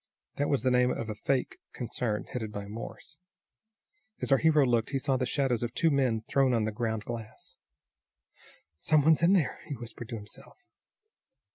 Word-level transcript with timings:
That 0.37 0.49
was 0.49 0.63
the 0.63 0.71
name 0.71 0.89
of 0.89 1.11
a 1.11 1.13
fake 1.13 1.59
concern 1.73 2.23
headed 2.23 2.51
by 2.51 2.65
Morse. 2.65 3.19
As 4.19 4.31
our 4.31 4.39
hero 4.39 4.65
looked 4.65 4.89
he 4.89 4.97
saw 4.97 5.15
the 5.15 5.27
shadows 5.27 5.61
of 5.61 5.75
two 5.75 5.91
men 5.91 6.23
thrown 6.27 6.55
on 6.55 6.63
the 6.65 6.71
ground 6.71 7.05
glass. 7.05 7.55
"Some 8.79 9.03
one's 9.03 9.21
in 9.21 9.33
there!" 9.33 9.59
he 9.67 9.75
whispered 9.75 10.09
to 10.09 10.15
himself. 10.15 10.57